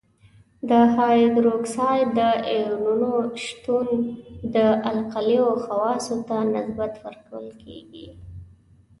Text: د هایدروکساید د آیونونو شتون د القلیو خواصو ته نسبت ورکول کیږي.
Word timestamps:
د 0.69 0.71
هایدروکساید 0.95 2.07
د 2.17 2.19
آیونونو 2.55 3.11
شتون 3.43 3.87
د 4.55 4.57
القلیو 4.91 5.47
خواصو 5.63 6.15
ته 6.27 6.37
نسبت 6.53 6.93
ورکول 7.05 7.47
کیږي. 7.63 8.07